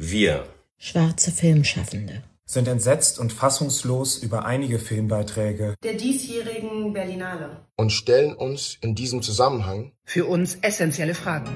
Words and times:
Wir, 0.00 0.44
schwarze 0.76 1.32
Filmschaffende, 1.32 2.22
sind 2.44 2.68
entsetzt 2.68 3.18
und 3.18 3.32
fassungslos 3.32 4.18
über 4.18 4.44
einige 4.44 4.78
Filmbeiträge 4.78 5.74
der 5.82 5.94
diesjährigen 5.94 6.92
Berlinale 6.92 7.66
und 7.74 7.90
stellen 7.90 8.32
uns 8.32 8.78
in 8.80 8.94
diesem 8.94 9.22
Zusammenhang 9.22 9.90
für 10.04 10.26
uns 10.26 10.56
essentielle 10.62 11.14
Fragen. 11.14 11.50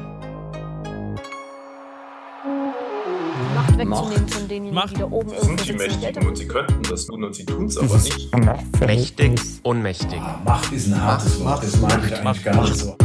Macht 3.55 3.79
wegzunehmen 3.79 4.29
von 4.29 4.49
denjenigen, 4.49 4.75
Macht. 4.75 4.97
die 4.97 4.99
da 4.99 5.05
oben 5.09 5.31
sind 5.41 5.69
die 5.69 5.73
Mächtigen 5.75 6.27
und 6.27 6.37
sie 6.37 6.49
könnten 6.49 6.83
das 6.83 7.07
tun 7.07 7.23
und 7.23 7.37
sie 7.37 7.45
tun 7.47 7.67
es 7.67 7.79
aber 7.79 7.97
nicht. 7.97 8.81
mächtig, 8.81 9.41
ohnmächtig. 9.63 10.21
Macht 10.45 10.73
ist 10.73 10.89
ein 10.89 11.01
hartes 11.01 11.39
Wort, 11.45 11.63
das 11.63 11.77
mag 11.81 12.05
ich 12.05 12.17
eigentlich 12.17 12.43
gar 12.43 12.61
nicht 12.61 12.77
so. 12.77 12.97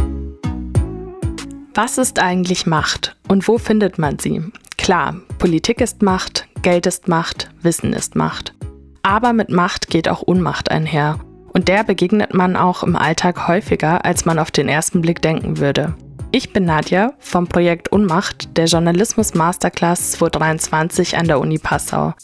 Was 1.74 1.96
ist 1.96 2.18
eigentlich 2.18 2.66
Macht 2.66 3.16
und 3.28 3.46
wo 3.46 3.58
findet 3.58 3.98
man 3.98 4.18
sie? 4.18 4.42
Klar, 4.78 5.20
Politik 5.38 5.80
ist 5.80 6.02
Macht, 6.02 6.48
Geld 6.62 6.86
ist 6.86 7.06
Macht, 7.06 7.50
Wissen 7.62 7.92
ist 7.92 8.16
Macht. 8.16 8.54
Aber 9.02 9.32
mit 9.32 9.50
Macht 9.50 9.88
geht 9.88 10.08
auch 10.08 10.20
Unmacht 10.20 10.72
einher. 10.72 11.20
Und 11.52 11.68
der 11.68 11.84
begegnet 11.84 12.34
man 12.34 12.56
auch 12.56 12.82
im 12.82 12.96
Alltag 12.96 13.46
häufiger, 13.46 14.04
als 14.04 14.24
man 14.24 14.40
auf 14.40 14.50
den 14.50 14.68
ersten 14.68 15.00
Blick 15.00 15.22
denken 15.22 15.58
würde. 15.58 15.94
Ich 16.32 16.52
bin 16.52 16.64
Nadja 16.64 17.12
vom 17.20 17.46
Projekt 17.46 17.90
Unmacht 17.92 18.56
der 18.56 18.66
Journalismus 18.66 19.34
Masterclass 19.34 20.10
2023 20.12 21.16
an 21.16 21.28
der 21.28 21.38
Uni 21.38 21.58
Passau. 21.58 22.14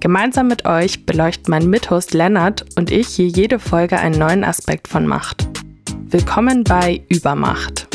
Gemeinsam 0.00 0.48
mit 0.48 0.66
euch 0.66 1.06
beleuchten 1.06 1.52
mein 1.52 1.70
Mithost 1.70 2.12
Lennart 2.12 2.66
und 2.76 2.90
ich 2.90 3.06
hier 3.06 3.28
jede 3.28 3.60
Folge 3.60 4.00
einen 4.00 4.18
neuen 4.18 4.42
Aspekt 4.42 4.88
von 4.88 5.06
Macht. 5.06 5.46
Willkommen 6.06 6.64
bei 6.64 7.04
Übermacht. 7.08 7.88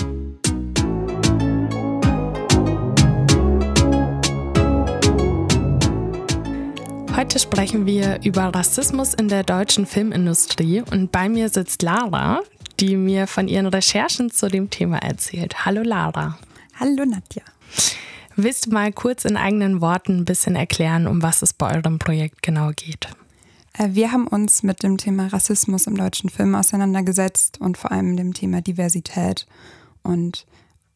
Heute 7.19 7.37
sprechen 7.37 7.85
wir 7.85 8.21
über 8.23 8.43
Rassismus 8.45 9.13
in 9.13 9.27
der 9.27 9.43
deutschen 9.43 9.85
Filmindustrie 9.85 10.83
und 10.89 11.11
bei 11.11 11.27
mir 11.27 11.49
sitzt 11.49 11.81
Lara, 11.81 12.39
die 12.79 12.95
mir 12.95 13.27
von 13.27 13.49
ihren 13.49 13.65
Recherchen 13.65 14.31
zu 14.31 14.47
dem 14.47 14.69
Thema 14.69 14.99
erzählt. 14.99 15.65
Hallo 15.65 15.81
Lara. 15.81 16.39
Hallo 16.79 17.03
Nadja. 17.03 17.43
Willst 18.37 18.67
du 18.67 18.69
mal 18.71 18.93
kurz 18.93 19.25
in 19.25 19.35
eigenen 19.35 19.81
Worten 19.81 20.19
ein 20.19 20.23
bisschen 20.23 20.55
erklären, 20.55 21.07
um 21.07 21.21
was 21.21 21.41
es 21.41 21.51
bei 21.51 21.75
eurem 21.75 21.99
Projekt 21.99 22.41
genau 22.41 22.71
geht? 22.73 23.09
Äh, 23.77 23.89
Wir 23.91 24.13
haben 24.13 24.25
uns 24.25 24.63
mit 24.63 24.81
dem 24.81 24.97
Thema 24.97 25.27
Rassismus 25.27 25.87
im 25.87 25.97
deutschen 25.97 26.29
Film 26.29 26.55
auseinandergesetzt 26.55 27.59
und 27.59 27.77
vor 27.77 27.91
allem 27.91 28.15
dem 28.15 28.33
Thema 28.33 28.61
Diversität 28.61 29.45
und 30.03 30.45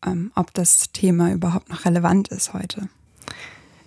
ähm, 0.05 0.31
ob 0.35 0.53
das 0.53 0.93
Thema 0.93 1.33
überhaupt 1.33 1.69
noch 1.69 1.83
relevant 1.83 2.29
ist 2.29 2.53
heute. 2.53 2.87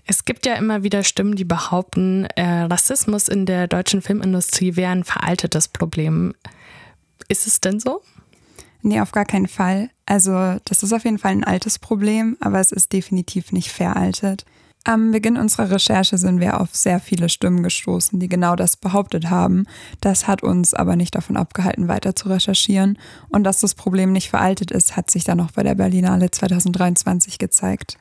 Es 0.08 0.24
gibt 0.24 0.46
ja 0.46 0.54
immer 0.54 0.84
wieder 0.84 1.02
Stimmen, 1.02 1.34
die 1.34 1.44
behaupten, 1.44 2.26
äh, 2.36 2.62
Rassismus 2.62 3.26
in 3.26 3.44
der 3.44 3.66
deutschen 3.66 4.02
Filmindustrie 4.02 4.76
wäre 4.76 4.92
ein 4.92 5.02
veraltetes 5.02 5.66
Problem. 5.66 6.32
Ist 7.28 7.48
es 7.48 7.60
denn 7.60 7.80
so? 7.80 8.02
Nee, 8.82 9.00
auf 9.00 9.10
gar 9.10 9.24
keinen 9.24 9.48
Fall. 9.48 9.90
Also 10.06 10.60
das 10.64 10.84
ist 10.84 10.92
auf 10.92 11.02
jeden 11.02 11.18
Fall 11.18 11.32
ein 11.32 11.42
altes 11.42 11.80
Problem, 11.80 12.36
aber 12.38 12.60
es 12.60 12.70
ist 12.70 12.92
definitiv 12.92 13.50
nicht 13.50 13.72
veraltet. 13.72 14.44
Am 14.84 15.10
Beginn 15.10 15.36
unserer 15.36 15.72
Recherche 15.72 16.16
sind 16.16 16.38
wir 16.38 16.60
auf 16.60 16.76
sehr 16.76 17.00
viele 17.00 17.28
Stimmen 17.28 17.64
gestoßen, 17.64 18.20
die 18.20 18.28
genau 18.28 18.54
das 18.54 18.76
behauptet 18.76 19.28
haben. 19.28 19.66
Das 20.00 20.28
hat 20.28 20.44
uns 20.44 20.72
aber 20.72 20.94
nicht 20.94 21.16
davon 21.16 21.36
abgehalten, 21.36 21.88
weiter 21.88 22.14
zu 22.14 22.28
recherchieren. 22.28 22.96
Und 23.30 23.42
dass 23.42 23.58
das 23.58 23.74
Problem 23.74 24.12
nicht 24.12 24.30
veraltet 24.30 24.70
ist, 24.70 24.96
hat 24.96 25.10
sich 25.10 25.24
dann 25.24 25.41
auch 25.41 25.50
bei 25.50 25.64
der 25.64 25.74
Berlinale 25.74 26.30
2023 26.30 27.38
gezeigt. 27.38 27.98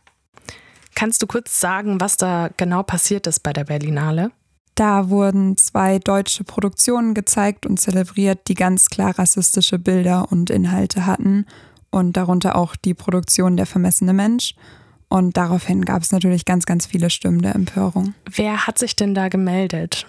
Kannst 0.95 1.21
du 1.21 1.27
kurz 1.27 1.59
sagen, 1.59 1.99
was 1.99 2.17
da 2.17 2.49
genau 2.55 2.81
passiert 2.83 3.27
ist 3.27 3.41
bei 3.41 3.51
der 3.53 3.65
Berlinale? 3.65 4.31
Da 4.75 5.09
wurden 5.09 5.55
zwei 5.57 5.99
deutsche 5.99 6.43
Produktionen 6.43 7.13
gezeigt 7.13 7.65
und 7.65 7.79
zelebriert, 7.79 8.47
die 8.47 8.55
ganz 8.55 8.89
klar 8.89 9.17
rassistische 9.17 9.79
Bilder 9.79 10.31
und 10.31 10.49
Inhalte 10.49 11.05
hatten 11.05 11.45
und 11.91 12.17
darunter 12.17 12.57
auch 12.57 12.75
die 12.75 12.93
Produktion 12.93 13.55
Der 13.55 13.65
vermessene 13.65 14.13
Mensch. 14.13 14.55
Und 15.07 15.37
daraufhin 15.37 15.85
gab 15.85 16.01
es 16.01 16.11
natürlich 16.11 16.43
ganz, 16.43 16.65
ganz 16.65 16.85
viele 16.85 17.09
Stimmen 17.09 17.41
der 17.41 17.55
Empörung. 17.55 18.13
Wer 18.29 18.67
hat 18.67 18.77
sich 18.77 18.95
denn 18.95 19.13
da 19.13 19.29
gemeldet? 19.29 20.07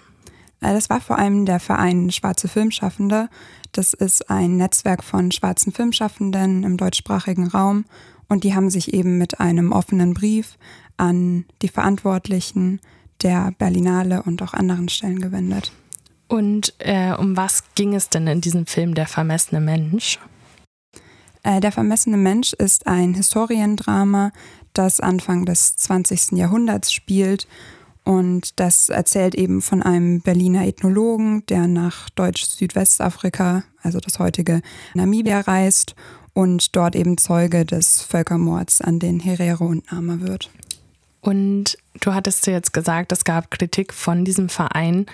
Äh, 0.60 0.72
Das 0.72 0.90
war 0.90 1.00
vor 1.00 1.18
allem 1.18 1.46
der 1.46 1.60
Verein 1.60 2.10
Schwarze 2.10 2.48
Filmschaffende. 2.48 3.28
Das 3.72 3.92
ist 3.92 4.30
ein 4.30 4.56
Netzwerk 4.56 5.04
von 5.04 5.30
schwarzen 5.30 5.72
Filmschaffenden 5.72 6.64
im 6.64 6.76
deutschsprachigen 6.76 7.46
Raum. 7.46 7.84
Und 8.28 8.44
die 8.44 8.54
haben 8.54 8.70
sich 8.70 8.92
eben 8.92 9.18
mit 9.18 9.40
einem 9.40 9.72
offenen 9.72 10.14
Brief 10.14 10.58
an 10.96 11.44
die 11.62 11.68
Verantwortlichen 11.68 12.80
der 13.22 13.52
Berlinale 13.58 14.22
und 14.22 14.42
auch 14.42 14.54
anderen 14.54 14.88
Stellen 14.88 15.20
gewendet. 15.20 15.72
Und 16.28 16.74
äh, 16.78 17.12
um 17.12 17.36
was 17.36 17.64
ging 17.74 17.94
es 17.94 18.08
denn 18.08 18.26
in 18.26 18.40
diesem 18.40 18.66
Film 18.66 18.94
Der 18.94 19.06
vermessene 19.06 19.60
Mensch? 19.60 20.18
Äh, 21.42 21.60
Der 21.60 21.72
vermessene 21.72 22.16
Mensch 22.16 22.52
ist 22.52 22.86
ein 22.86 23.14
Historiendrama, 23.14 24.32
das 24.72 25.00
Anfang 25.00 25.46
des 25.46 25.76
20. 25.76 26.32
Jahrhunderts 26.32 26.92
spielt. 26.92 27.46
Und 28.04 28.60
das 28.60 28.88
erzählt 28.88 29.34
eben 29.34 29.62
von 29.62 29.82
einem 29.82 30.20
Berliner 30.20 30.64
Ethnologen, 30.66 31.44
der 31.46 31.66
nach 31.66 32.08
Deutsch-Südwestafrika, 32.10 33.64
also 33.82 33.98
das 33.98 34.18
heutige 34.18 34.62
Namibia, 34.94 35.40
reist 35.40 35.96
und 36.36 36.76
dort 36.76 36.94
eben 36.94 37.16
Zeuge 37.16 37.64
des 37.64 38.02
Völkermords 38.02 38.82
an 38.82 38.98
den 38.98 39.20
Herero 39.20 39.64
und 39.64 39.90
Nama 39.90 40.20
wird. 40.20 40.50
Und 41.22 41.78
du 42.02 42.12
hattest 42.12 42.46
jetzt 42.46 42.74
gesagt, 42.74 43.10
es 43.10 43.24
gab 43.24 43.50
Kritik 43.50 43.94
von 43.94 44.26
diesem 44.26 44.50
Verein. 44.50 45.06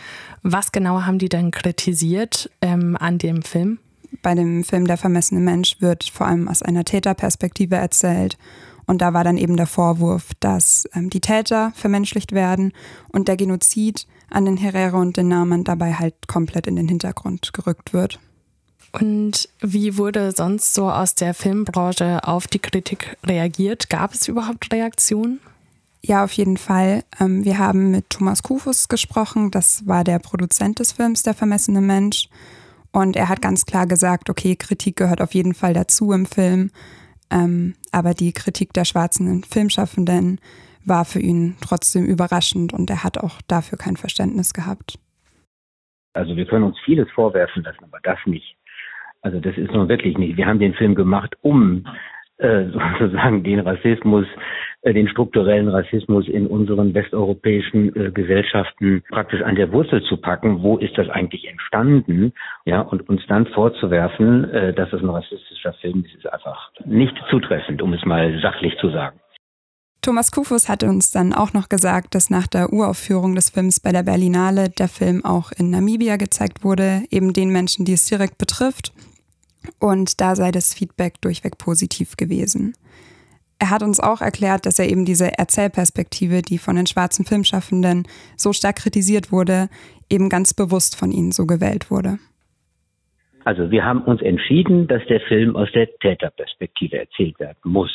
Was 0.43 0.73
genau 0.73 1.03
haben 1.03 1.21
die 1.21 1.29
denn 1.29 1.53
kritisiert 1.53 2.51
ähm, 2.61 2.97
an 2.99 3.19
dem 3.19 3.43
Film? 3.43 3.79
Bei 4.21 4.35
dem 4.35 4.65
Film 4.65 4.89
Der 4.89 4.97
vermessene 4.97 5.41
Mensch 5.41 5.81
wird 5.81 6.11
vor 6.13 6.27
allem 6.27 6.49
aus 6.49 6.61
einer 6.61 6.85
Täterperspektive 6.85 7.77
erzählt. 7.77 8.37
Und 8.87 9.01
da 9.01 9.15
war 9.15 9.23
dann 9.23 9.39
eben 9.39 9.57
der 9.57 9.69
Vorwurf, 9.69 10.31
dass 10.41 10.89
ähm, 10.93 11.09
die 11.09 11.21
Täter 11.21 11.73
vermenschlicht 11.77 12.33
werden 12.33 12.73
und 13.11 13.29
der 13.29 13.37
Genozid 13.37 14.09
an 14.29 14.45
den 14.45 14.57
Herero 14.57 14.99
und 14.99 15.17
den 15.17 15.29
Namen 15.29 15.63
dabei 15.63 15.95
halt 15.95 16.27
komplett 16.27 16.67
in 16.67 16.75
den 16.75 16.89
Hintergrund 16.89 17.53
gerückt 17.53 17.93
wird. 17.93 18.19
Und 18.93 19.49
wie 19.61 19.97
wurde 19.97 20.33
sonst 20.33 20.75
so 20.75 20.91
aus 20.91 21.15
der 21.15 21.33
Filmbranche 21.33 22.21
auf 22.25 22.47
die 22.47 22.59
Kritik 22.59 23.17
reagiert? 23.25 23.89
Gab 23.89 24.13
es 24.13 24.29
überhaupt 24.29 24.73
Reaktionen? 24.73 25.41
Ja, 26.05 26.25
auf 26.25 26.33
jeden 26.33 26.57
Fall. 26.57 27.05
Ähm, 27.19 27.45
Wir 27.45 27.59
haben 27.59 27.91
mit 27.91 28.11
Thomas 28.11 28.43
Kufus 28.43 28.89
gesprochen. 28.89 29.51
Das 29.51 29.87
war 29.87 30.05
der 30.05 30.19
Produzent 30.19 30.79
des 30.79 30.93
Films 30.93 31.23
Der 31.23 31.35
vermessene 31.35 31.81
Mensch. 31.81 32.29
Und 32.93 33.17
er 33.17 33.31
hat 33.31 33.41
ganz 33.41 33.65
klar 33.65 33.87
gesagt, 33.87 34.29
okay, 34.29 34.55
Kritik 34.57 34.97
gehört 34.97 35.23
auf 35.23 35.33
jeden 35.33 35.55
Fall 35.55 35.73
dazu 35.73 36.13
im 36.13 36.27
Film. 36.27 36.71
Ähm, 37.31 37.75
Aber 37.93 38.13
die 38.13 38.33
Kritik 38.33 38.75
der 38.75 38.85
schwarzen 38.85 39.43
Filmschaffenden 39.45 40.39
war 40.85 41.05
für 41.05 41.21
ihn 41.21 41.57
trotzdem 41.61 42.05
überraschend 42.05 42.73
und 42.73 42.91
er 42.91 43.05
hat 43.05 43.17
auch 43.17 43.41
dafür 43.47 43.79
kein 43.79 43.97
Verständnis 43.97 44.53
gehabt. 44.53 44.99
Also 46.15 46.37
wir 46.37 46.45
können 46.45 46.65
uns 46.65 46.77
vieles 46.85 47.09
vorwerfen 47.15 47.63
lassen, 47.63 47.85
aber 47.85 47.99
das 48.03 48.19
nicht. 48.27 48.57
Also 49.23 49.39
das 49.41 49.57
ist 49.57 49.73
nun 49.73 49.89
wirklich 49.89 50.19
nicht. 50.19 50.37
Wir 50.37 50.47
haben 50.47 50.59
den 50.59 50.75
Film 50.75 50.95
gemacht, 50.95 51.37
um 51.43 51.85
äh, 52.39 52.67
sozusagen 52.99 53.45
den 53.45 53.61
Rassismus, 53.61 54.27
äh, 54.83 54.93
den 54.93 55.09
strukturellen 55.09 55.69
Rassismus 55.69 56.27
in 56.29 56.49
unseren 56.49 56.93
westeuropäischen 56.93 57.95
äh, 57.95 58.11
Gesellschaften 58.11 59.05
praktisch 59.09 59.41
an 59.43 59.55
der 59.55 59.73
Wurzel 59.73 60.03
zu 60.03 60.17
packen. 60.17 60.63
Wo 60.63 60.77
ist 60.77 60.99
das 60.99 61.09
eigentlich 61.09 61.49
entstanden? 61.49 62.33
Ja, 62.65 62.81
und 62.81 63.09
uns 63.09 63.23
dann 63.29 63.47
vorzuwerfen, 63.47 64.51
äh, 64.51 64.75
dass 64.75 64.93
es 64.93 65.01
ein 65.01 65.09
rassistischer 65.09 65.73
Film 65.75 66.05
ist, 66.05 66.17
ist 66.17 66.33
einfach 66.33 66.73
nicht 66.85 67.17
zutreffend, 67.31 67.81
um 67.81 67.93
es 67.93 68.05
mal 68.05 68.39
sachlich 68.43 68.77
zu 68.79 68.91
sagen. 68.91 69.19
Thomas 70.05 70.33
Kufus 70.33 70.69
hatte 70.69 70.87
uns 70.87 71.13
dann 71.13 71.33
auch 71.33 71.53
noch 71.53 71.69
gesagt, 71.69 72.17
dass 72.17 72.29
nach 72.29 72.49
der 72.49 72.73
Uraufführung 72.73 73.37
des 73.37 73.51
Films 73.51 73.79
bei 73.79 73.93
der 73.93 74.03
Berlinale 74.03 74.69
der 74.69 74.89
Film 74.89 75.25
auch 75.25 75.53
in 75.57 75.71
Namibia 75.71 76.17
gezeigt 76.17 76.65
wurde, 76.65 77.03
eben 77.13 77.33
den 77.33 77.51
Menschen, 77.51 77.85
die 77.85 77.93
es 77.93 78.07
direkt 78.07 78.37
betrifft. 78.37 78.93
Und 79.79 80.21
da 80.21 80.35
sei 80.35 80.51
das 80.51 80.75
Feedback 80.75 81.21
durchweg 81.21 81.59
positiv 81.59 82.17
gewesen. 82.17 82.75
Er 83.59 83.71
hat 83.71 83.83
uns 83.83 84.01
auch 84.01 84.21
erklärt, 84.21 84.67
dass 84.67 84.81
er 84.81 84.91
eben 84.91 85.05
diese 85.05 85.39
Erzählperspektive, 85.39 86.43
die 86.43 86.59
von 86.59 86.75
den 86.75 86.87
schwarzen 86.87 87.25
Filmschaffenden 87.25 88.09
so 88.37 88.53
stark 88.53 88.77
kritisiert 88.77 89.31
wurde, 89.31 89.69
eben 90.11 90.29
ganz 90.29 90.53
bewusst 90.53 90.99
von 90.99 91.13
ihnen 91.13 91.31
so 91.31 91.47
gewählt 91.47 91.91
wurde. 91.91 92.19
Also 93.45 93.71
wir 93.71 93.85
haben 93.85 94.03
uns 94.03 94.21
entschieden, 94.21 94.89
dass 94.89 95.03
der 95.07 95.21
Film 95.21 95.57
aus 95.57 95.71
der 95.73 95.89
Täterperspektive 95.99 96.99
erzählt 96.99 97.39
werden 97.39 97.59
muss. 97.65 97.91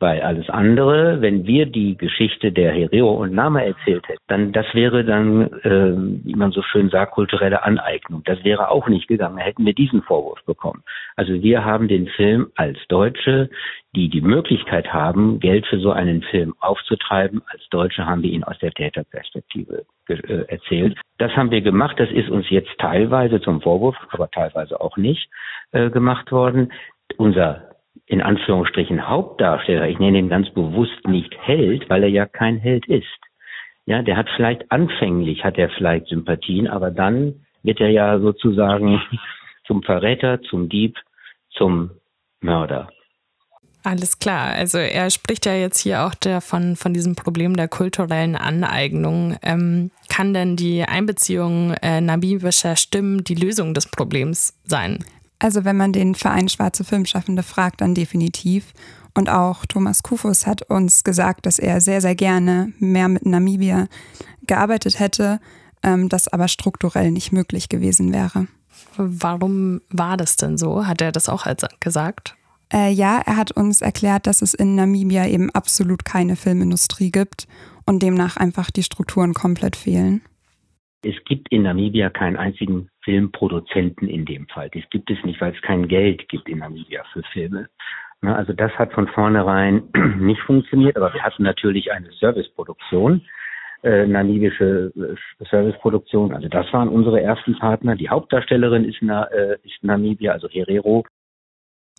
Weil 0.00 0.22
alles 0.22 0.48
andere, 0.48 1.20
wenn 1.20 1.46
wir 1.46 1.66
die 1.66 1.96
Geschichte 1.98 2.52
der 2.52 2.72
Herero 2.72 3.12
und 3.12 3.34
Nama 3.34 3.60
erzählt 3.60 4.08
hätten, 4.08 4.22
dann 4.28 4.52
das 4.52 4.66
wäre 4.72 5.04
dann, 5.04 5.52
äh, 5.62 5.92
wie 6.24 6.34
man 6.34 6.52
so 6.52 6.62
schön 6.62 6.88
sagt, 6.88 7.12
kulturelle 7.12 7.62
Aneignung. 7.64 8.22
Das 8.24 8.42
wäre 8.42 8.70
auch 8.70 8.88
nicht 8.88 9.08
gegangen. 9.08 9.36
Hätten 9.36 9.66
wir 9.66 9.74
diesen 9.74 10.02
Vorwurf 10.02 10.42
bekommen. 10.46 10.82
Also 11.16 11.42
wir 11.42 11.66
haben 11.66 11.86
den 11.86 12.08
Film 12.08 12.50
als 12.56 12.78
Deutsche, 12.88 13.50
die 13.94 14.08
die 14.08 14.22
Möglichkeit 14.22 14.90
haben, 14.90 15.38
Geld 15.38 15.66
für 15.66 15.78
so 15.80 15.92
einen 15.92 16.22
Film 16.22 16.54
aufzutreiben. 16.60 17.42
Als 17.48 17.68
Deutsche 17.68 18.06
haben 18.06 18.22
wir 18.22 18.30
ihn 18.30 18.44
aus 18.44 18.58
der 18.58 18.72
Täterperspektive 18.72 19.84
äh, 20.08 20.44
erzählt. 20.48 20.98
Das 21.18 21.36
haben 21.36 21.50
wir 21.50 21.60
gemacht. 21.60 22.00
Das 22.00 22.10
ist 22.10 22.30
uns 22.30 22.48
jetzt 22.48 22.70
teilweise 22.78 23.40
zum 23.42 23.60
Vorwurf, 23.60 23.96
aber 24.10 24.30
teilweise 24.30 24.80
auch 24.80 24.96
nicht 24.96 25.28
äh, 25.72 25.90
gemacht 25.90 26.32
worden. 26.32 26.72
Unser 27.16 27.69
in 28.10 28.20
Anführungsstrichen 28.20 29.08
Hauptdarsteller, 29.08 29.88
ich 29.88 30.00
nenne 30.00 30.18
ihn 30.18 30.28
ganz 30.28 30.50
bewusst 30.50 31.06
nicht 31.06 31.32
Held, 31.42 31.88
weil 31.88 32.02
er 32.02 32.08
ja 32.08 32.26
kein 32.26 32.58
Held 32.58 32.86
ist. 32.86 33.06
Ja, 33.86 34.02
der 34.02 34.16
hat 34.16 34.28
vielleicht 34.34 34.70
anfänglich 34.72 35.44
hat 35.44 35.56
er 35.58 35.70
vielleicht 35.70 36.08
Sympathien, 36.08 36.66
aber 36.66 36.90
dann 36.90 37.46
wird 37.62 37.80
er 37.80 37.90
ja 37.90 38.18
sozusagen 38.18 39.00
zum 39.64 39.84
Verräter, 39.84 40.42
zum 40.42 40.68
Dieb, 40.68 40.98
zum 41.50 41.92
Mörder. 42.40 42.90
Alles 43.84 44.18
klar. 44.18 44.54
Also 44.54 44.78
er 44.78 45.08
spricht 45.10 45.46
ja 45.46 45.54
jetzt 45.54 45.78
hier 45.78 46.04
auch 46.04 46.14
der 46.14 46.40
von, 46.40 46.74
von 46.74 46.92
diesem 46.92 47.14
Problem 47.14 47.56
der 47.56 47.68
kulturellen 47.68 48.34
Aneignung. 48.34 49.36
Ähm, 49.42 49.92
kann 50.08 50.34
denn 50.34 50.56
die 50.56 50.82
Einbeziehung 50.82 51.74
äh, 51.80 52.00
namibischer 52.00 52.74
Stimmen 52.74 53.22
die 53.22 53.36
Lösung 53.36 53.72
des 53.72 53.88
Problems 53.88 54.60
sein? 54.64 54.98
Also 55.40 55.64
wenn 55.64 55.76
man 55.76 55.92
den 55.92 56.14
Verein 56.14 56.48
Schwarze 56.48 56.84
Filmschaffende 56.84 57.42
fragt, 57.42 57.80
dann 57.80 57.94
definitiv. 57.94 58.72
Und 59.14 59.28
auch 59.28 59.66
Thomas 59.66 60.04
Kufus 60.04 60.46
hat 60.46 60.62
uns 60.62 61.02
gesagt, 61.02 61.46
dass 61.46 61.58
er 61.58 61.80
sehr, 61.80 62.00
sehr 62.00 62.14
gerne 62.14 62.72
mehr 62.78 63.08
mit 63.08 63.26
Namibia 63.26 63.88
gearbeitet 64.46 65.00
hätte, 65.00 65.40
ähm, 65.82 66.08
das 66.08 66.28
aber 66.28 66.46
strukturell 66.46 67.10
nicht 67.10 67.32
möglich 67.32 67.68
gewesen 67.68 68.12
wäre. 68.12 68.46
Warum 68.96 69.80
war 69.90 70.16
das 70.16 70.36
denn 70.36 70.58
so? 70.58 70.86
Hat 70.86 71.00
er 71.00 71.10
das 71.10 71.28
auch 71.28 71.46
gesagt? 71.80 72.36
Äh, 72.72 72.92
ja, 72.92 73.20
er 73.24 73.36
hat 73.36 73.50
uns 73.52 73.80
erklärt, 73.80 74.26
dass 74.26 74.42
es 74.42 74.54
in 74.54 74.74
Namibia 74.74 75.26
eben 75.26 75.50
absolut 75.50 76.04
keine 76.04 76.36
Filmindustrie 76.36 77.10
gibt 77.10 77.48
und 77.86 78.02
demnach 78.02 78.36
einfach 78.36 78.70
die 78.70 78.82
Strukturen 78.82 79.34
komplett 79.34 79.74
fehlen. 79.74 80.22
Es 81.02 81.14
gibt 81.24 81.50
in 81.50 81.62
Namibia 81.62 82.10
keinen 82.10 82.36
einzigen 82.36 82.90
Filmproduzenten 83.04 84.08
in 84.08 84.26
dem 84.26 84.46
Fall. 84.48 84.68
Das 84.74 84.82
gibt 84.90 85.10
es 85.10 85.22
nicht, 85.24 85.40
weil 85.40 85.54
es 85.54 85.62
kein 85.62 85.88
Geld 85.88 86.28
gibt 86.28 86.48
in 86.48 86.58
Namibia 86.58 87.04
für 87.12 87.22
Filme. 87.32 87.68
also 88.20 88.52
das 88.52 88.72
hat 88.72 88.92
von 88.92 89.08
vornherein 89.08 89.82
nicht 90.18 90.42
funktioniert, 90.42 90.96
aber 90.96 91.12
wir 91.14 91.22
hatten 91.22 91.42
natürlich 91.42 91.90
eine 91.90 92.12
Serviceproduktion, 92.12 93.22
äh, 93.82 94.06
namibische 94.06 94.92
äh, 94.94 95.44
Serviceproduktion. 95.50 96.34
Also 96.34 96.48
das 96.48 96.70
waren 96.72 96.88
unsere 96.88 97.22
ersten 97.22 97.58
Partner. 97.58 97.96
Die 97.96 98.10
Hauptdarstellerin 98.10 98.84
ist, 98.84 98.98
Na, 99.00 99.24
äh, 99.24 99.56
ist 99.62 99.82
Namibia, 99.82 100.32
also 100.32 100.48
Herero. 100.50 101.04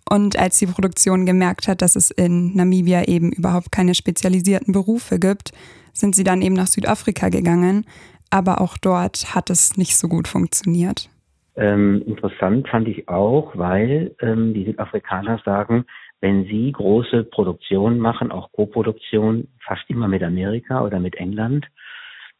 Und 0.08 0.38
als 0.38 0.58
die 0.58 0.66
Produktion 0.66 1.26
gemerkt 1.26 1.68
hat, 1.68 1.82
dass 1.82 1.96
es 1.96 2.10
in 2.10 2.54
Namibia 2.54 3.04
eben 3.04 3.32
überhaupt 3.32 3.72
keine 3.72 3.94
spezialisierten 3.94 4.72
Berufe 4.72 5.18
gibt, 5.18 5.52
sind 5.92 6.14
sie 6.14 6.24
dann 6.24 6.42
eben 6.42 6.54
nach 6.54 6.66
Südafrika 6.66 7.28
gegangen, 7.28 7.84
aber 8.32 8.60
auch 8.60 8.78
dort 8.78 9.34
hat 9.34 9.50
es 9.50 9.76
nicht 9.76 9.96
so 9.96 10.08
gut 10.08 10.26
funktioniert. 10.26 11.08
Ähm, 11.54 12.02
interessant 12.06 12.68
fand 12.68 12.88
ich 12.88 13.08
auch, 13.08 13.52
weil 13.54 14.14
ähm, 14.20 14.54
die 14.54 14.64
Südafrikaner 14.64 15.38
sagen, 15.44 15.84
wenn 16.22 16.44
sie 16.44 16.72
große 16.72 17.24
Produktionen 17.24 17.98
machen, 17.98 18.30
auch 18.32 18.50
Co-Produktion, 18.52 19.48
fast 19.60 19.82
immer 19.88 20.08
mit 20.08 20.22
Amerika 20.22 20.82
oder 20.82 20.98
mit 20.98 21.16
England, 21.16 21.66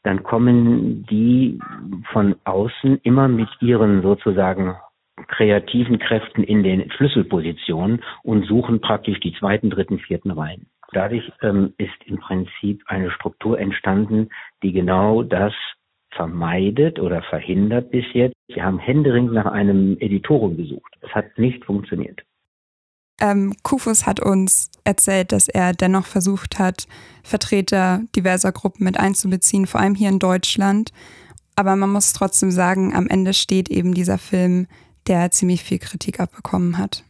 dann 0.02 0.22
kommen 0.22 1.04
die 1.10 1.58
von 2.12 2.36
außen 2.44 3.00
immer 3.02 3.28
mit 3.28 3.48
ihren 3.60 4.02
sozusagen 4.02 4.76
kreativen 5.28 5.98
Kräften 5.98 6.42
in 6.42 6.62
den 6.62 6.90
Schlüsselpositionen 6.92 8.02
und 8.22 8.46
suchen 8.46 8.80
praktisch 8.80 9.20
die 9.20 9.34
zweiten, 9.34 9.68
dritten, 9.68 9.98
vierten 9.98 10.30
Reihen. 10.30 10.66
Dadurch 10.92 11.30
ähm, 11.42 11.74
ist 11.78 11.92
im 12.06 12.18
Prinzip 12.18 12.82
eine 12.86 13.10
Struktur 13.10 13.58
entstanden, 13.58 14.28
die 14.62 14.72
genau 14.72 15.22
das 15.22 15.52
vermeidet 16.16 16.98
oder 16.98 17.22
verhindert 17.22 17.90
bis 17.90 18.04
jetzt. 18.12 18.34
Wir 18.48 18.64
haben 18.64 18.78
händeringend 18.78 19.32
nach 19.32 19.46
einem 19.46 19.96
Editoren 20.00 20.56
gesucht. 20.56 20.94
Es 21.00 21.10
hat 21.10 21.38
nicht 21.38 21.64
funktioniert. 21.64 22.22
Ähm, 23.20 23.54
Kufus 23.62 24.06
hat 24.06 24.20
uns 24.20 24.70
erzählt, 24.84 25.32
dass 25.32 25.48
er 25.48 25.72
dennoch 25.72 26.06
versucht 26.06 26.58
hat, 26.58 26.86
Vertreter 27.22 28.02
diverser 28.16 28.52
Gruppen 28.52 28.84
mit 28.84 28.98
einzubeziehen, 28.98 29.66
vor 29.66 29.80
allem 29.80 29.94
hier 29.94 30.08
in 30.08 30.18
Deutschland. 30.18 30.90
Aber 31.54 31.76
man 31.76 31.92
muss 31.92 32.12
trotzdem 32.12 32.50
sagen, 32.50 32.94
am 32.94 33.06
Ende 33.06 33.34
steht 33.34 33.68
eben 33.68 33.94
dieser 33.94 34.18
Film, 34.18 34.66
der 35.06 35.30
ziemlich 35.30 35.62
viel 35.62 35.78
Kritik 35.78 36.20
abbekommen 36.20 36.78
hat. 36.78 37.04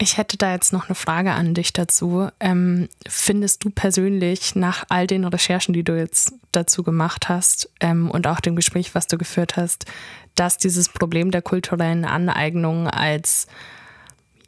Ich 0.00 0.16
hätte 0.16 0.36
da 0.36 0.52
jetzt 0.52 0.72
noch 0.72 0.86
eine 0.88 0.94
Frage 0.94 1.32
an 1.32 1.54
dich 1.54 1.72
dazu. 1.72 2.28
Ähm, 2.38 2.88
findest 3.08 3.64
du 3.64 3.70
persönlich 3.70 4.54
nach 4.54 4.84
all 4.88 5.08
den 5.08 5.24
Recherchen, 5.24 5.74
die 5.74 5.82
du 5.82 5.98
jetzt 5.98 6.34
dazu 6.52 6.84
gemacht 6.84 7.28
hast 7.28 7.68
ähm, 7.80 8.08
und 8.08 8.28
auch 8.28 8.38
dem 8.38 8.54
Gespräch, 8.54 8.94
was 8.94 9.08
du 9.08 9.18
geführt 9.18 9.56
hast, 9.56 9.86
dass 10.36 10.56
dieses 10.56 10.88
Problem 10.88 11.32
der 11.32 11.42
kulturellen 11.42 12.04
Aneignung 12.04 12.86
als, 12.86 13.48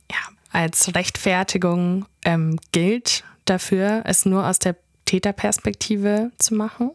ja, 0.08 0.18
als 0.52 0.94
Rechtfertigung 0.94 2.06
ähm, 2.24 2.56
gilt 2.70 3.24
dafür, 3.44 4.02
es 4.04 4.24
nur 4.24 4.46
aus 4.46 4.60
der 4.60 4.76
Täterperspektive 5.04 6.30
zu 6.38 6.54
machen? 6.54 6.92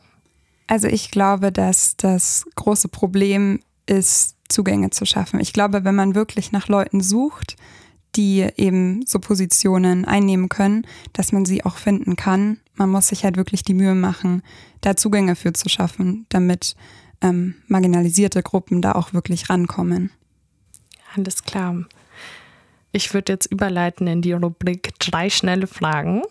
Also 0.68 0.88
ich 0.88 1.12
glaube, 1.12 1.52
dass 1.52 1.98
das 1.98 2.46
große 2.56 2.88
Problem 2.88 3.60
ist, 3.86 4.36
Zugänge 4.48 4.92
zu 4.92 5.06
schaffen. 5.06 5.40
Ich 5.40 5.54
glaube, 5.54 5.84
wenn 5.84 5.96
man 5.96 6.16
wirklich 6.16 6.52
nach 6.52 6.68
Leuten 6.68 7.02
sucht, 7.02 7.57
die 8.15 8.47
eben 8.56 9.06
so 9.06 9.19
Positionen 9.19 10.06
einnehmen 10.06 10.50
können, 10.50 10.88
dass 11.13 11.31
man 11.31 11.45
sie 11.45 11.63
auch 11.65 11.77
finden 11.77 12.15
kann. 12.15 12.59
Man 12.75 12.89
muss 12.89 13.07
sich 13.07 13.23
halt 13.23 13.38
wirklich 13.38 13.63
die 13.63 13.73
Mühe 13.73 13.95
machen, 13.95 14.41
da 14.81 14.95
Zugänge 14.95 15.35
für 15.35 15.53
zu 15.53 15.69
schaffen, 15.69 16.25
damit 16.29 16.75
ähm, 17.21 17.56
marginalisierte 17.67 18.44
Gruppen 18.44 18.81
da 18.81 18.94
auch 18.94 19.13
wirklich 19.13 19.50
rankommen. 19.50 20.12
Alles 21.15 21.44
klar. 21.44 21.85
Ich 22.91 23.13
würde 23.13 23.33
jetzt 23.33 23.47
überleiten 23.47 24.07
in 24.07 24.21
die 24.21 24.33
Rubrik 24.33 24.94
drei 25.00 25.29
schnelle 25.29 25.68
Fragen 25.68 26.21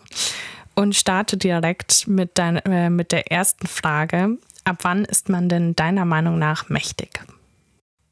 und 0.75 0.95
starte 0.95 1.37
direkt 1.37 2.07
mit, 2.07 2.37
dein, 2.37 2.57
äh, 2.57 2.89
mit 2.89 3.11
der 3.11 3.31
ersten 3.31 3.67
Frage. 3.67 4.37
Ab 4.63 4.79
wann 4.81 5.05
ist 5.05 5.29
man 5.29 5.47
denn 5.47 5.75
deiner 5.75 6.05
Meinung 6.05 6.39
nach 6.39 6.69
mächtig? 6.69 7.21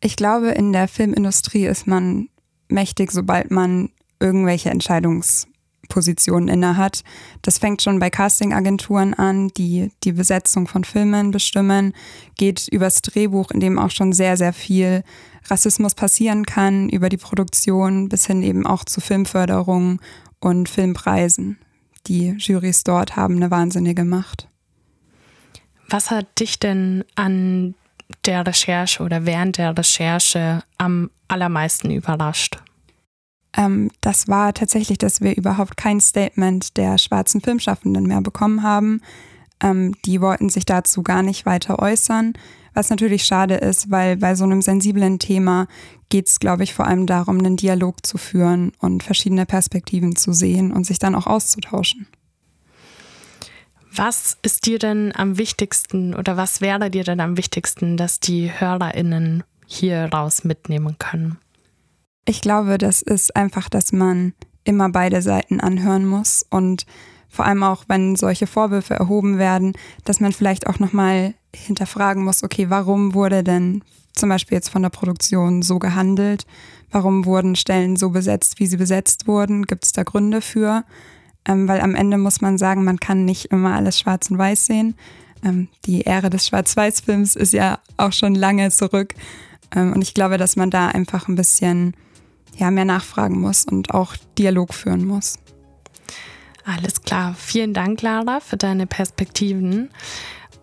Ich 0.01 0.15
glaube, 0.15 0.49
in 0.49 0.73
der 0.73 0.87
Filmindustrie 0.87 1.65
ist 1.65 1.87
man 1.87 2.29
mächtig, 2.69 3.11
sobald 3.11 3.51
man 3.51 3.89
irgendwelche 4.19 4.69
Entscheidungspositionen 4.69 6.47
innehat. 6.47 7.03
Das 7.41 7.59
fängt 7.59 7.81
schon 7.81 7.99
bei 7.99 8.09
Castingagenturen 8.09 9.13
an, 9.13 9.49
die 9.49 9.91
die 10.03 10.13
Besetzung 10.13 10.67
von 10.67 10.83
Filmen 10.83 11.31
bestimmen, 11.31 11.93
geht 12.37 12.67
übers 12.71 13.01
Drehbuch, 13.01 13.51
in 13.51 13.59
dem 13.59 13.77
auch 13.77 13.91
schon 13.91 14.13
sehr, 14.13 14.37
sehr 14.37 14.53
viel 14.53 15.03
Rassismus 15.49 15.93
passieren 15.93 16.45
kann, 16.45 16.89
über 16.89 17.09
die 17.09 17.17
Produktion 17.17 18.09
bis 18.09 18.25
hin 18.27 18.43
eben 18.43 18.65
auch 18.65 18.85
zu 18.85 19.01
Filmförderung 19.01 20.01
und 20.39 20.69
Filmpreisen. 20.69 21.57
Die 22.07 22.35
Jurys 22.37 22.83
dort 22.83 23.15
haben 23.15 23.37
eine 23.37 23.51
wahnsinnige 23.51 24.03
Macht. 24.03 24.49
Was 25.89 26.11
hat 26.11 26.39
dich 26.39 26.59
denn 26.59 27.03
an 27.15 27.75
der 28.25 28.45
Recherche 28.45 29.03
oder 29.03 29.25
während 29.25 29.57
der 29.57 29.77
Recherche 29.77 30.63
am 30.77 31.09
allermeisten 31.27 31.91
überrascht? 31.91 32.57
Ähm, 33.55 33.91
das 34.01 34.27
war 34.27 34.53
tatsächlich, 34.53 34.97
dass 34.97 35.21
wir 35.21 35.35
überhaupt 35.35 35.77
kein 35.77 35.99
Statement 35.99 36.77
der 36.77 36.97
schwarzen 36.97 37.41
Filmschaffenden 37.41 38.05
mehr 38.05 38.21
bekommen 38.21 38.63
haben. 38.63 39.01
Ähm, 39.61 39.95
die 40.05 40.21
wollten 40.21 40.49
sich 40.49 40.65
dazu 40.65 41.03
gar 41.03 41.23
nicht 41.23 41.45
weiter 41.45 41.79
äußern, 41.79 42.33
was 42.73 42.89
natürlich 42.89 43.25
schade 43.25 43.55
ist, 43.55 43.91
weil 43.91 44.17
bei 44.17 44.35
so 44.35 44.43
einem 44.43 44.61
sensiblen 44.61 45.19
Thema 45.19 45.67
geht 46.09 46.27
es, 46.27 46.39
glaube 46.39 46.63
ich, 46.63 46.73
vor 46.73 46.87
allem 46.87 47.05
darum, 47.05 47.37
einen 47.37 47.57
Dialog 47.57 48.05
zu 48.05 48.17
führen 48.17 48.71
und 48.79 49.03
verschiedene 49.03 49.45
Perspektiven 49.45 50.15
zu 50.15 50.33
sehen 50.33 50.71
und 50.71 50.85
sich 50.85 50.99
dann 50.99 51.15
auch 51.15 51.27
auszutauschen. 51.27 52.07
Was 53.95 54.37
ist 54.41 54.65
dir 54.65 54.79
denn 54.79 55.13
am 55.15 55.37
wichtigsten 55.37 56.15
oder 56.15 56.35
was 56.35 56.61
wäre 56.61 56.89
dir 56.89 57.03
denn 57.03 57.19
am 57.19 57.37
wichtigsten, 57.37 57.95
dass 57.95 58.19
die 58.19 58.51
HörerInnen 58.51 59.43
hier 59.67 60.05
raus 60.11 60.43
mitnehmen 60.43 60.97
können? 60.97 61.37
Ich 62.25 62.41
glaube, 62.41 62.79
das 62.79 63.03
ist 63.03 63.35
einfach, 63.35 63.69
dass 63.69 63.91
man 63.91 64.33
immer 64.63 64.89
beide 64.89 65.21
Seiten 65.21 65.59
anhören 65.59 66.07
muss 66.07 66.43
und 66.49 66.87
vor 67.29 67.45
allem 67.45 67.61
auch, 67.63 67.83
wenn 67.87 68.15
solche 68.15 68.47
Vorwürfe 68.47 68.95
erhoben 68.95 69.37
werden, 69.37 69.73
dass 70.05 70.19
man 70.19 70.31
vielleicht 70.31 70.65
auch 70.65 70.79
nochmal 70.79 71.35
hinterfragen 71.55 72.23
muss, 72.23 72.43
okay, 72.43 72.69
warum 72.69 73.13
wurde 73.13 73.43
denn 73.43 73.83
zum 74.13 74.29
Beispiel 74.29 74.55
jetzt 74.55 74.69
von 74.69 74.81
der 74.81 74.89
Produktion 74.89 75.61
so 75.61 75.77
gehandelt? 75.77 76.45
Warum 76.89 77.25
wurden 77.25 77.55
Stellen 77.55 77.95
so 77.95 78.11
besetzt, 78.11 78.59
wie 78.59 78.67
sie 78.67 78.77
besetzt 78.77 79.27
wurden? 79.27 79.65
Gibt 79.65 79.85
es 79.85 79.91
da 79.91 80.03
Gründe 80.03 80.41
für? 80.41 80.83
Ähm, 81.45 81.67
weil 81.67 81.81
am 81.81 81.95
Ende 81.95 82.17
muss 82.17 82.41
man 82.41 82.57
sagen, 82.57 82.83
man 82.83 82.99
kann 82.99 83.25
nicht 83.25 83.45
immer 83.45 83.75
alles 83.75 83.99
schwarz 83.99 84.29
und 84.29 84.37
weiß 84.37 84.65
sehen. 84.65 84.95
Ähm, 85.43 85.67
die 85.85 86.05
Ära 86.05 86.29
des 86.29 86.47
Schwarz-Weiß-Films 86.47 87.35
ist 87.35 87.53
ja 87.53 87.79
auch 87.97 88.13
schon 88.13 88.35
lange 88.35 88.71
zurück. 88.71 89.13
Ähm, 89.75 89.93
und 89.93 90.01
ich 90.01 90.13
glaube, 90.13 90.37
dass 90.37 90.55
man 90.55 90.69
da 90.69 90.87
einfach 90.87 91.27
ein 91.27 91.35
bisschen 91.35 91.95
ja, 92.55 92.71
mehr 92.71 92.85
nachfragen 92.85 93.39
muss 93.39 93.65
und 93.65 93.93
auch 93.93 94.15
Dialog 94.37 94.73
führen 94.73 95.05
muss. 95.05 95.39
Alles 96.65 97.01
klar. 97.01 97.35
Vielen 97.37 97.73
Dank, 97.73 98.01
Lara, 98.01 98.39
für 98.39 98.57
deine 98.57 98.87
Perspektiven. 98.87 99.89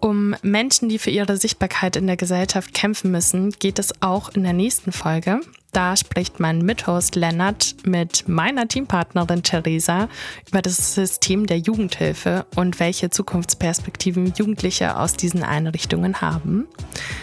Um 0.01 0.35
Menschen, 0.43 0.89
die 0.89 0.99
für 0.99 1.11
ihre 1.11 1.37
Sichtbarkeit 1.37 1.97
in 1.97 2.07
der 2.07 2.17
Gesellschaft 2.17 2.73
kämpfen 2.73 3.11
müssen, 3.11 3.51
geht 3.51 3.79
es 3.79 3.93
auch 4.01 4.31
in 4.31 4.45
der 4.45 4.55
nächsten 4.55 4.93
Folge. 4.93 5.41
Da 5.73 5.97
spricht 5.97 6.41
mein 6.41 6.63
Mithost 6.63 7.15
Lennart 7.15 7.77
mit 7.85 8.27
meiner 8.27 8.67
Teampartnerin 8.67 9.43
Theresa 9.43 10.09
über 10.49 10.63
das 10.63 10.95
System 10.95 11.47
der 11.47 11.59
Jugendhilfe 11.59 12.47
und 12.57 12.81
welche 12.81 13.11
Zukunftsperspektiven 13.11 14.33
Jugendliche 14.37 14.97
aus 14.97 15.13
diesen 15.13 15.45
Einrichtungen 15.45 16.21
haben. 16.21 16.67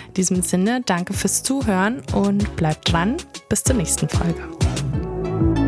In 0.09 0.13
diesem 0.13 0.41
Sinne, 0.43 0.81
danke 0.85 1.13
fürs 1.13 1.43
Zuhören 1.43 2.01
und 2.13 2.55
bleibt 2.55 2.91
dran. 2.91 3.17
Bis 3.49 3.63
zur 3.63 3.75
nächsten 3.75 4.07
Folge. 4.07 5.66